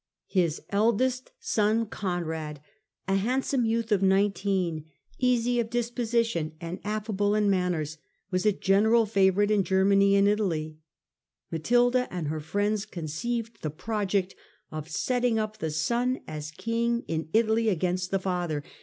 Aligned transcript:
His 0.25 0.63
eldest 0.71 1.29
son 1.39 1.85
Conrad, 1.85 2.59
Beroitof 3.07 3.13
a 3.13 3.17
haudsome 3.19 3.65
youth 3.67 3.91
of 3.91 4.01
nineteen, 4.01 4.85
easy 5.19 5.59
of 5.59 5.69
dis 5.69 5.91
conrad, 5.91 6.53
1092 6.57 6.57
positiou 6.57 6.57
and 6.59 6.79
affable 6.83 7.35
in 7.35 7.49
manners, 7.51 7.97
was 8.31 8.43
a 8.43 8.51
general 8.51 9.05
favourite 9.05 9.51
in 9.51 9.63
Germany 9.63 10.15
and 10.15 10.27
Italy. 10.27 10.79
Matilda 11.51 12.11
and 12.11 12.29
her 12.29 12.39
friends 12.39 12.87
conceived 12.87 13.61
the 13.61 13.69
project 13.69 14.33
of 14.71 14.89
setting 14.89 15.35
np 15.35 15.57
the 15.59 15.69
son 15.69 16.21
as 16.27 16.49
king 16.49 17.03
in 17.07 17.29
Italy 17.31 17.69
against 17.69 18.09
the 18.09 18.17
father. 18.17 18.63